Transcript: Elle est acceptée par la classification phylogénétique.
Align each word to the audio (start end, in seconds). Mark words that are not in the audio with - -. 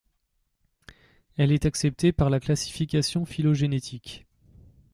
Elle 1.37 1.51
est 1.51 1.67
acceptée 1.67 2.11
par 2.11 2.31
la 2.31 2.39
classification 2.39 3.23
phylogénétique. 3.23 4.25